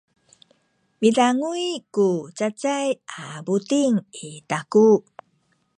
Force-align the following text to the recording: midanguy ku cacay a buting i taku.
midanguy 0.99 1.65
ku 1.95 2.07
cacay 2.37 2.87
a 3.23 3.25
buting 3.45 3.95
i 4.25 4.27
taku. 4.49 4.87